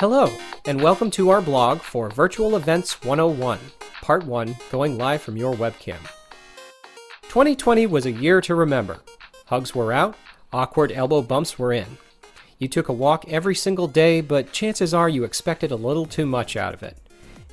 Hello, 0.00 0.30
and 0.64 0.80
welcome 0.80 1.10
to 1.10 1.30
our 1.30 1.42
blog 1.42 1.80
for 1.80 2.08
Virtual 2.08 2.54
Events 2.54 3.02
101, 3.02 3.58
Part 4.00 4.24
1 4.24 4.56
Going 4.70 4.96
Live 4.96 5.20
from 5.20 5.36
Your 5.36 5.54
Webcam. 5.54 5.98
2020 7.22 7.84
was 7.88 8.06
a 8.06 8.12
year 8.12 8.40
to 8.42 8.54
remember. 8.54 9.00
Hugs 9.46 9.74
were 9.74 9.92
out, 9.92 10.14
awkward 10.52 10.92
elbow 10.92 11.20
bumps 11.20 11.58
were 11.58 11.72
in. 11.72 11.98
You 12.60 12.68
took 12.68 12.88
a 12.88 12.92
walk 12.92 13.24
every 13.26 13.56
single 13.56 13.88
day, 13.88 14.20
but 14.20 14.52
chances 14.52 14.94
are 14.94 15.08
you 15.08 15.24
expected 15.24 15.72
a 15.72 15.76
little 15.76 16.06
too 16.06 16.26
much 16.26 16.56
out 16.56 16.74
of 16.74 16.84
it. 16.84 16.96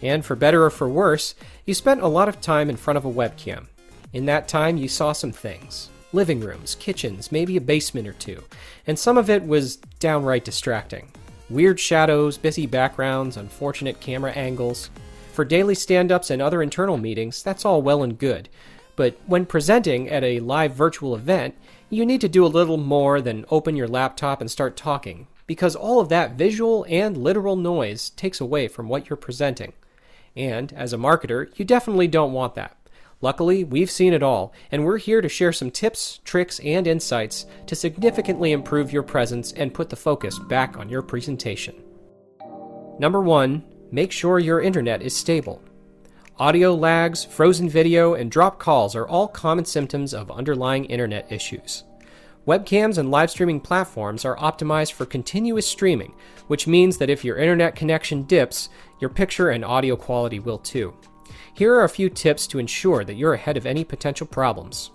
And 0.03 0.23
for 0.23 0.35
better 0.35 0.65
or 0.65 0.69
for 0.69 0.87
worse, 0.87 1.33
you 1.65 1.73
spent 1.73 2.01
a 2.01 2.07
lot 2.07 2.29
of 2.29 2.41
time 2.41 2.69
in 2.69 2.77
front 2.77 2.97
of 2.97 3.05
a 3.05 3.11
webcam. 3.11 3.65
In 4.13 4.27
that 4.27 4.47
time, 4.47 4.77
you 4.77 4.87
saw 4.87 5.13
some 5.13 5.31
things 5.31 5.89
living 6.13 6.41
rooms, 6.41 6.75
kitchens, 6.75 7.31
maybe 7.31 7.57
a 7.57 7.61
basement 7.61 8.07
or 8.07 8.13
two, 8.13 8.43
and 8.85 8.99
some 8.99 9.17
of 9.17 9.31
it 9.31 9.47
was 9.47 9.77
downright 9.97 10.45
distracting. 10.45 11.09
Weird 11.49 11.79
shadows, 11.79 12.37
busy 12.37 12.65
backgrounds, 12.65 13.37
unfortunate 13.37 13.99
camera 13.99 14.31
angles. 14.31 14.89
For 15.33 15.45
daily 15.45 15.75
stand 15.75 16.11
ups 16.11 16.31
and 16.31 16.41
other 16.41 16.63
internal 16.63 16.97
meetings, 16.97 17.43
that's 17.43 17.65
all 17.65 17.83
well 17.83 18.01
and 18.01 18.17
good. 18.17 18.49
But 18.95 19.19
when 19.27 19.45
presenting 19.45 20.09
at 20.09 20.23
a 20.23 20.39
live 20.39 20.73
virtual 20.73 21.13
event, 21.13 21.55
you 21.89 22.05
need 22.05 22.21
to 22.21 22.29
do 22.29 22.45
a 22.45 22.47
little 22.47 22.77
more 22.77 23.21
than 23.21 23.45
open 23.51 23.75
your 23.75 23.87
laptop 23.87 24.41
and 24.41 24.49
start 24.49 24.75
talking, 24.75 25.27
because 25.45 25.75
all 25.75 25.99
of 25.99 26.09
that 26.09 26.31
visual 26.31 26.85
and 26.89 27.15
literal 27.15 27.55
noise 27.55 28.09
takes 28.11 28.41
away 28.41 28.67
from 28.67 28.89
what 28.89 29.07
you're 29.09 29.17
presenting. 29.17 29.73
And 30.35 30.73
as 30.73 30.93
a 30.93 30.97
marketer, 30.97 31.49
you 31.59 31.63
definitely 31.63 32.07
don't 32.07 32.33
want 32.33 32.55
that. 32.55 32.75
Luckily, 33.25 33.63
we've 33.63 33.89
seen 33.89 34.13
it 34.13 34.21
all, 34.21 34.53
and 34.71 34.85
we're 34.85 34.99
here 34.99 35.19
to 35.19 35.27
share 35.27 35.51
some 35.51 35.71
tips, 35.71 36.19
tricks, 36.25 36.59
and 36.59 36.85
insights 36.85 37.47
to 37.65 37.75
significantly 37.75 38.51
improve 38.51 38.93
your 38.93 39.01
presence 39.01 39.51
and 39.53 39.73
put 39.73 39.89
the 39.89 39.95
focus 39.95 40.37
back 40.37 40.77
on 40.77 40.89
your 40.89 41.01
presentation. 41.01 41.73
Number 42.99 43.21
one, 43.21 43.63
make 43.91 44.11
sure 44.11 44.37
your 44.37 44.61
internet 44.61 45.01
is 45.01 45.15
stable. 45.15 45.59
Audio 46.37 46.75
lags, 46.75 47.25
frozen 47.25 47.67
video, 47.67 48.13
and 48.13 48.29
drop 48.29 48.59
calls 48.59 48.95
are 48.95 49.07
all 49.07 49.27
common 49.27 49.65
symptoms 49.65 50.13
of 50.13 50.29
underlying 50.29 50.85
internet 50.85 51.31
issues. 51.31 51.83
Webcams 52.45 52.99
and 52.99 53.09
live 53.09 53.31
streaming 53.31 53.59
platforms 53.59 54.23
are 54.23 54.37
optimized 54.37 54.91
for 54.91 55.07
continuous 55.07 55.65
streaming, 55.65 56.13
which 56.45 56.67
means 56.67 56.99
that 56.99 57.09
if 57.09 57.25
your 57.25 57.37
internet 57.37 57.75
connection 57.75 58.21
dips, 58.21 58.69
your 58.99 59.09
picture 59.09 59.49
and 59.49 59.65
audio 59.65 59.95
quality 59.95 60.37
will 60.37 60.59
too. 60.59 60.93
Here 61.53 61.73
are 61.73 61.83
a 61.83 61.89
few 61.89 62.09
tips 62.09 62.47
to 62.47 62.59
ensure 62.59 63.03
that 63.03 63.15
you're 63.15 63.33
ahead 63.33 63.57
of 63.57 63.65
any 63.65 63.83
potential 63.83 64.27
problems. 64.27 64.91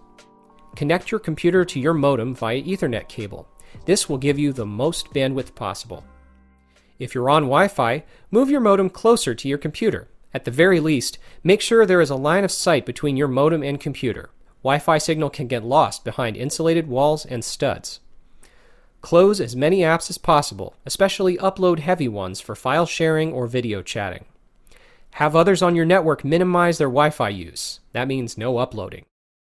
Connect 0.76 1.10
your 1.10 1.20
computer 1.20 1.64
to 1.64 1.80
your 1.80 1.94
modem 1.94 2.34
via 2.34 2.62
Ethernet 2.62 3.08
cable. 3.08 3.48
This 3.86 4.08
will 4.08 4.18
give 4.18 4.38
you 4.38 4.52
the 4.52 4.66
most 4.66 5.12
bandwidth 5.12 5.54
possible. 5.54 6.04
If 6.98 7.14
you're 7.14 7.30
on 7.30 7.44
Wi 7.44 7.68
Fi, 7.68 8.04
move 8.30 8.50
your 8.50 8.60
modem 8.60 8.90
closer 8.90 9.34
to 9.34 9.48
your 9.48 9.58
computer. 9.58 10.08
At 10.32 10.44
the 10.44 10.50
very 10.50 10.78
least, 10.78 11.18
make 11.42 11.60
sure 11.60 11.84
there 11.84 12.00
is 12.00 12.10
a 12.10 12.16
line 12.16 12.44
of 12.44 12.52
sight 12.52 12.86
between 12.86 13.16
your 13.16 13.28
modem 13.28 13.62
and 13.62 13.80
computer. 13.80 14.30
Wi 14.62 14.78
Fi 14.78 14.98
signal 14.98 15.30
can 15.30 15.46
get 15.46 15.64
lost 15.64 16.04
behind 16.04 16.36
insulated 16.36 16.86
walls 16.86 17.24
and 17.24 17.44
studs. 17.44 18.00
Close 19.00 19.40
as 19.40 19.56
many 19.56 19.78
apps 19.78 20.10
as 20.10 20.18
possible, 20.18 20.74
especially 20.84 21.38
upload 21.38 21.78
heavy 21.78 22.06
ones 22.06 22.40
for 22.40 22.54
file 22.54 22.84
sharing 22.84 23.32
or 23.32 23.46
video 23.46 23.82
chatting. 23.82 24.26
Have 25.12 25.36
others 25.36 25.60
on 25.62 25.76
your 25.76 25.84
network 25.84 26.24
minimize 26.24 26.78
their 26.78 26.88
Wi 26.88 27.10
Fi 27.10 27.28
use. 27.28 27.80
That 27.92 28.08
means 28.08 28.38
no 28.38 28.58
uploading. 28.58 29.04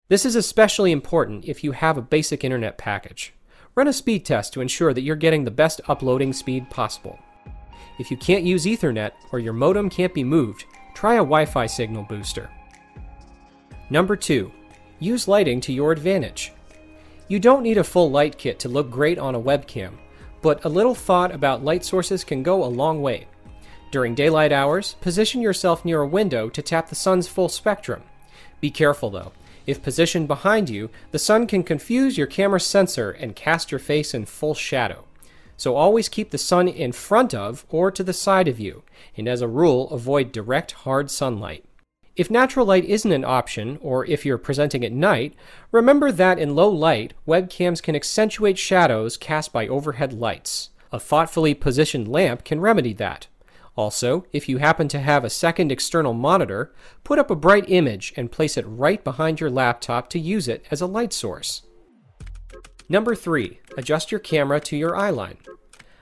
This 0.09 0.25
is 0.25 0.35
especially 0.35 0.91
important 0.91 1.45
if 1.45 1.63
you 1.63 1.71
have 1.71 1.97
a 1.97 2.01
basic 2.01 2.43
internet 2.43 2.77
package. 2.77 3.33
Run 3.75 3.87
a 3.87 3.93
speed 3.93 4.25
test 4.25 4.53
to 4.53 4.61
ensure 4.61 4.93
that 4.93 5.01
you're 5.01 5.15
getting 5.15 5.45
the 5.45 5.51
best 5.51 5.81
uploading 5.87 6.33
speed 6.33 6.69
possible. 6.69 7.17
If 7.97 8.11
you 8.11 8.17
can't 8.17 8.43
use 8.43 8.65
Ethernet 8.65 9.11
or 9.31 9.39
your 9.39 9.53
modem 9.53 9.89
can't 9.89 10.13
be 10.13 10.23
moved, 10.23 10.65
try 10.93 11.15
a 11.15 11.17
Wi 11.17 11.45
Fi 11.45 11.65
signal 11.65 12.03
booster. 12.03 12.49
Number 13.89 14.15
2. 14.15 14.51
Use 14.99 15.27
lighting 15.27 15.59
to 15.61 15.73
your 15.73 15.91
advantage. 15.91 16.51
You 17.27 17.39
don't 17.39 17.63
need 17.63 17.77
a 17.77 17.83
full 17.83 18.11
light 18.11 18.37
kit 18.37 18.59
to 18.59 18.69
look 18.69 18.91
great 18.91 19.17
on 19.17 19.33
a 19.33 19.41
webcam, 19.41 19.93
but 20.41 20.63
a 20.65 20.69
little 20.69 20.93
thought 20.95 21.33
about 21.33 21.63
light 21.63 21.83
sources 21.83 22.23
can 22.23 22.43
go 22.43 22.63
a 22.63 22.65
long 22.65 23.01
way. 23.01 23.27
During 23.93 24.15
daylight 24.15 24.51
hours, 24.51 24.95
position 25.01 25.39
yourself 25.39 25.85
near 25.85 26.01
a 26.01 26.07
window 26.07 26.49
to 26.49 26.63
tap 26.63 26.89
the 26.89 26.95
sun's 26.95 27.27
full 27.27 27.47
spectrum. 27.47 28.01
Be 28.59 28.71
careful 28.71 29.11
though. 29.11 29.33
If 29.67 29.83
positioned 29.83 30.27
behind 30.27 30.67
you, 30.67 30.89
the 31.11 31.19
sun 31.19 31.45
can 31.45 31.61
confuse 31.61 32.17
your 32.17 32.25
camera 32.25 32.59
sensor 32.59 33.11
and 33.11 33.35
cast 33.35 33.71
your 33.71 33.77
face 33.77 34.15
in 34.15 34.25
full 34.25 34.55
shadow. 34.55 35.03
So 35.57 35.75
always 35.75 36.09
keep 36.09 36.31
the 36.31 36.39
sun 36.39 36.67
in 36.67 36.91
front 36.91 37.35
of 37.35 37.67
or 37.69 37.91
to 37.91 38.03
the 38.03 38.13
side 38.13 38.47
of 38.47 38.59
you, 38.59 38.81
and 39.15 39.27
as 39.27 39.43
a 39.43 39.47
rule, 39.47 39.87
avoid 39.91 40.31
direct, 40.31 40.71
hard 40.71 41.11
sunlight. 41.11 41.63
If 42.15 42.31
natural 42.31 42.65
light 42.65 42.85
isn't 42.85 43.11
an 43.11 43.23
option, 43.23 43.77
or 43.79 44.07
if 44.07 44.25
you're 44.25 44.39
presenting 44.39 44.83
at 44.83 44.91
night, 44.91 45.35
remember 45.71 46.11
that 46.11 46.39
in 46.39 46.55
low 46.55 46.69
light, 46.69 47.13
webcams 47.27 47.79
can 47.79 47.95
accentuate 47.95 48.57
shadows 48.57 49.17
cast 49.17 49.53
by 49.53 49.67
overhead 49.67 50.13
lights. 50.13 50.71
A 50.91 50.99
thoughtfully 50.99 51.53
positioned 51.53 52.07
lamp 52.07 52.43
can 52.43 52.59
remedy 52.59 52.93
that. 52.93 53.27
Also, 53.75 54.25
if 54.31 54.47
you 54.47 54.57
happen 54.57 54.87
to 54.87 54.99
have 54.99 55.23
a 55.23 55.29
second 55.29 55.71
external 55.71 56.13
monitor, 56.13 56.73
put 57.03 57.17
up 57.17 57.31
a 57.31 57.35
bright 57.35 57.65
image 57.67 58.13
and 58.15 58.31
place 58.31 58.55
it 58.55 58.65
right 58.67 59.03
behind 59.03 59.39
your 59.39 59.49
laptop 59.49 60.09
to 60.09 60.19
use 60.19 60.47
it 60.47 60.65
as 60.69 60.81
a 60.81 60.85
light 60.85 61.11
source. 61.11 61.63
Number 62.87 63.15
3. 63.15 63.59
Adjust 63.77 64.11
your 64.11 64.19
camera 64.19 64.59
to 64.59 64.77
your 64.77 64.91
eyeline. 64.91 65.37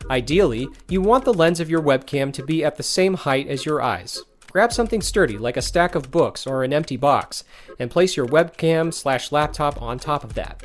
Ideally, 0.10 0.68
you 0.90 1.02
want 1.02 1.24
the 1.24 1.34
lens 1.34 1.60
of 1.60 1.70
your 1.70 1.82
webcam 1.82 2.34
to 2.34 2.44
be 2.44 2.66
at 2.66 2.76
the 2.76 2.84
same 2.84 3.14
height 3.14 3.48
as 3.48 3.66
your 3.66 3.82
eyes. 3.82 4.22
Grab 4.52 4.74
something 4.74 5.02
sturdy 5.02 5.38
like 5.38 5.56
a 5.56 5.62
stack 5.62 5.96
of 5.96 6.12
books 6.12 6.46
or 6.46 6.64
an 6.64 6.74
empty 6.74 6.98
box 6.98 7.46
and 7.80 7.90
place 7.90 8.18
your 8.18 8.28
webcam 8.28 8.94
slash 8.94 9.32
laptop 9.32 9.82
on 9.82 9.98
top 9.98 10.26
of 10.26 10.34
that. 10.34 10.62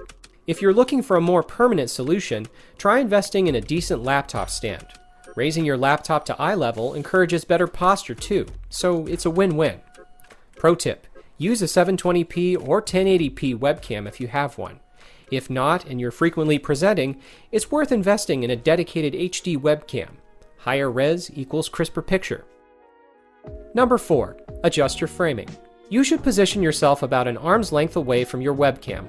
If 0.49 0.61
you're 0.61 0.75
looking 0.75 1.03
for 1.03 1.17
a 1.17 1.21
more 1.21 1.45
permanent 1.45 1.91
solution, 1.91 2.49
try 2.79 2.99
investing 2.99 3.47
in 3.47 3.55
a 3.55 3.61
decent 3.61 4.03
laptop 4.03 4.51
stand. 4.51 4.87
Raising 5.37 5.67
your 5.67 5.77
laptop 5.77 6.25
to 6.25 6.41
eye 6.41 6.55
level 6.55 6.95
encourages 6.95 7.45
better 7.45 7.67
posture 7.67 8.15
too, 8.15 8.47
so 8.71 9.07
it's 9.07 9.27
a 9.27 9.31
win 9.31 9.59
win. 9.59 9.83
Pro 10.57 10.75
tip 10.75 11.07
use 11.37 11.61
a 11.61 11.67
720p 11.67 12.67
or 12.67 12.81
1080p 12.81 13.55
webcam 13.59 14.09
if 14.09 14.19
you 14.19 14.29
have 14.29 14.57
one. 14.57 14.81
If 15.31 15.51
not, 15.51 15.85
and 15.85 16.01
you're 16.01 16.11
frequently 16.11 16.59
presenting, 16.59 17.21
it's 17.53 17.71
worth 17.71 17.93
investing 17.93 18.45
in 18.45 18.51
a 18.51 18.57
dedicated 18.57 19.13
HD 19.13 19.59
webcam. 19.59 20.09
Higher 20.57 20.91
res 20.91 21.31
equals 21.35 21.69
crisper 21.69 22.01
picture. 22.01 22.47
Number 23.75 23.99
4. 23.99 24.39
Adjust 24.65 25.03
your 25.03 25.09
framing. 25.09 25.51
You 25.91 26.03
should 26.03 26.23
position 26.23 26.63
yourself 26.63 27.03
about 27.03 27.29
an 27.29 27.37
arm's 27.37 27.73
length 27.73 27.97
away 27.97 28.25
from 28.25 28.41
your 28.41 28.55
webcam. 28.55 29.07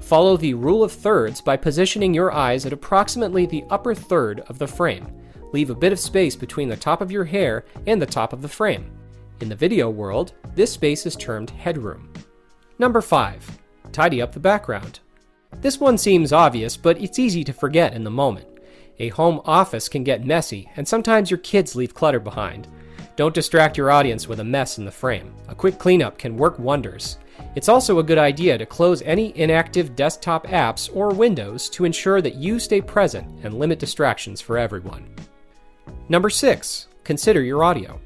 Follow 0.00 0.36
the 0.36 0.54
rule 0.54 0.84
of 0.84 0.92
thirds 0.92 1.40
by 1.40 1.56
positioning 1.56 2.14
your 2.14 2.30
eyes 2.30 2.64
at 2.64 2.72
approximately 2.72 3.44
the 3.44 3.64
upper 3.70 3.92
third 3.92 4.38
of 4.46 4.58
the 4.58 4.68
frame 4.68 5.08
leave 5.54 5.70
a 5.70 5.74
bit 5.74 5.92
of 5.92 6.00
space 6.00 6.34
between 6.34 6.68
the 6.68 6.76
top 6.76 7.00
of 7.00 7.12
your 7.12 7.24
hair 7.24 7.64
and 7.86 8.02
the 8.02 8.06
top 8.06 8.32
of 8.32 8.42
the 8.42 8.48
frame. 8.48 8.90
In 9.40 9.48
the 9.48 9.54
video 9.54 9.88
world, 9.88 10.34
this 10.54 10.72
space 10.72 11.06
is 11.06 11.14
termed 11.14 11.50
headroom. 11.50 12.12
Number 12.80 13.00
5. 13.00 13.58
Tidy 13.92 14.20
up 14.20 14.32
the 14.32 14.40
background. 14.40 14.98
This 15.60 15.78
one 15.78 15.96
seems 15.96 16.32
obvious, 16.32 16.76
but 16.76 17.00
it's 17.00 17.20
easy 17.20 17.44
to 17.44 17.52
forget 17.52 17.94
in 17.94 18.02
the 18.02 18.10
moment. 18.10 18.48
A 18.98 19.10
home 19.10 19.40
office 19.44 19.88
can 19.88 20.02
get 20.02 20.26
messy, 20.26 20.68
and 20.74 20.86
sometimes 20.86 21.30
your 21.30 21.38
kids 21.38 21.76
leave 21.76 21.94
clutter 21.94 22.18
behind. 22.18 22.66
Don't 23.14 23.34
distract 23.34 23.76
your 23.76 23.92
audience 23.92 24.26
with 24.26 24.40
a 24.40 24.44
mess 24.44 24.78
in 24.78 24.84
the 24.84 24.90
frame. 24.90 25.32
A 25.46 25.54
quick 25.54 25.78
cleanup 25.78 26.18
can 26.18 26.36
work 26.36 26.58
wonders. 26.58 27.18
It's 27.54 27.68
also 27.68 28.00
a 28.00 28.04
good 28.04 28.18
idea 28.18 28.58
to 28.58 28.66
close 28.66 29.02
any 29.02 29.36
inactive 29.38 29.94
desktop 29.94 30.48
apps 30.48 30.90
or 30.94 31.10
windows 31.10 31.70
to 31.70 31.84
ensure 31.84 32.20
that 32.22 32.34
you 32.34 32.58
stay 32.58 32.80
present 32.80 33.44
and 33.44 33.54
limit 33.54 33.78
distractions 33.78 34.40
for 34.40 34.58
everyone. 34.58 35.08
Number 36.08 36.28
six, 36.28 36.88
consider 37.02 37.42
your 37.42 37.64
audio. 37.64 37.98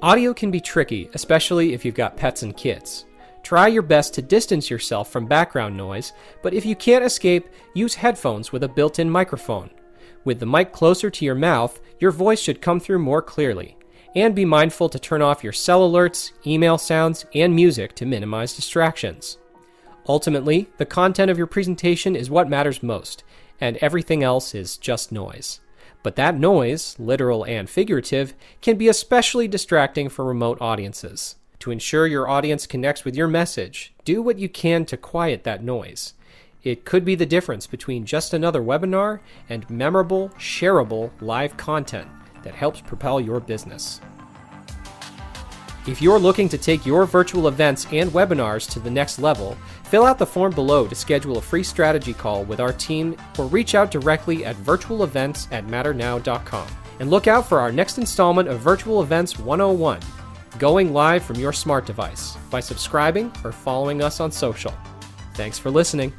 Audio 0.00 0.32
can 0.32 0.50
be 0.50 0.60
tricky, 0.60 1.10
especially 1.12 1.74
if 1.74 1.84
you've 1.84 1.94
got 1.94 2.16
pets 2.16 2.42
and 2.42 2.56
kids. 2.56 3.04
Try 3.42 3.68
your 3.68 3.82
best 3.82 4.14
to 4.14 4.22
distance 4.22 4.70
yourself 4.70 5.10
from 5.10 5.26
background 5.26 5.76
noise, 5.76 6.14
but 6.42 6.54
if 6.54 6.64
you 6.64 6.74
can't 6.74 7.04
escape, 7.04 7.48
use 7.74 7.94
headphones 7.94 8.50
with 8.50 8.62
a 8.62 8.68
built 8.68 8.98
in 8.98 9.10
microphone. 9.10 9.68
With 10.24 10.40
the 10.40 10.46
mic 10.46 10.72
closer 10.72 11.10
to 11.10 11.24
your 11.24 11.34
mouth, 11.34 11.80
your 12.00 12.12
voice 12.12 12.40
should 12.40 12.62
come 12.62 12.80
through 12.80 13.00
more 13.00 13.22
clearly. 13.22 13.76
And 14.16 14.34
be 14.34 14.46
mindful 14.46 14.88
to 14.88 14.98
turn 14.98 15.20
off 15.20 15.44
your 15.44 15.52
cell 15.52 15.88
alerts, 15.88 16.32
email 16.46 16.78
sounds, 16.78 17.26
and 17.34 17.54
music 17.54 17.94
to 17.96 18.06
minimize 18.06 18.54
distractions. 18.56 19.36
Ultimately, 20.08 20.70
the 20.78 20.86
content 20.86 21.30
of 21.30 21.36
your 21.36 21.46
presentation 21.46 22.16
is 22.16 22.30
what 22.30 22.48
matters 22.48 22.82
most, 22.82 23.22
and 23.60 23.76
everything 23.78 24.22
else 24.22 24.54
is 24.54 24.78
just 24.78 25.12
noise. 25.12 25.60
But 26.02 26.16
that 26.16 26.38
noise, 26.38 26.96
literal 26.98 27.44
and 27.44 27.68
figurative, 27.68 28.34
can 28.60 28.76
be 28.76 28.88
especially 28.88 29.48
distracting 29.48 30.08
for 30.08 30.24
remote 30.24 30.58
audiences. 30.60 31.36
To 31.60 31.70
ensure 31.70 32.06
your 32.06 32.28
audience 32.28 32.66
connects 32.66 33.04
with 33.04 33.16
your 33.16 33.28
message, 33.28 33.92
do 34.04 34.22
what 34.22 34.38
you 34.38 34.48
can 34.48 34.84
to 34.86 34.96
quiet 34.96 35.44
that 35.44 35.64
noise. 35.64 36.14
It 36.62 36.84
could 36.84 37.04
be 37.04 37.14
the 37.14 37.26
difference 37.26 37.66
between 37.66 38.04
just 38.04 38.32
another 38.32 38.62
webinar 38.62 39.20
and 39.48 39.68
memorable, 39.68 40.30
shareable 40.38 41.10
live 41.20 41.56
content 41.56 42.08
that 42.42 42.54
helps 42.54 42.80
propel 42.80 43.20
your 43.20 43.40
business. 43.40 44.00
If 45.86 46.02
you're 46.02 46.18
looking 46.18 46.48
to 46.50 46.58
take 46.58 46.84
your 46.84 47.06
virtual 47.06 47.48
events 47.48 47.86
and 47.92 48.10
webinars 48.10 48.68
to 48.70 48.80
the 48.80 48.90
next 48.90 49.18
level, 49.18 49.56
fill 49.84 50.04
out 50.04 50.18
the 50.18 50.26
form 50.26 50.52
below 50.52 50.86
to 50.86 50.94
schedule 50.94 51.38
a 51.38 51.42
free 51.42 51.62
strategy 51.62 52.12
call 52.12 52.44
with 52.44 52.60
our 52.60 52.72
team 52.72 53.16
or 53.38 53.46
reach 53.46 53.74
out 53.74 53.90
directly 53.90 54.44
at 54.44 54.56
virtualevents 54.56 55.50
at 55.50 55.66
matternow.com. 55.66 56.68
And 57.00 57.10
look 57.10 57.26
out 57.26 57.48
for 57.48 57.60
our 57.60 57.72
next 57.72 57.96
installment 57.96 58.48
of 58.48 58.60
Virtual 58.60 59.02
Events 59.02 59.38
101, 59.38 60.00
going 60.58 60.92
live 60.92 61.22
from 61.22 61.36
your 61.36 61.52
smart 61.52 61.86
device 61.86 62.36
by 62.50 62.60
subscribing 62.60 63.32
or 63.44 63.52
following 63.52 64.02
us 64.02 64.20
on 64.20 64.32
social. 64.32 64.74
Thanks 65.34 65.58
for 65.58 65.70
listening. 65.70 66.12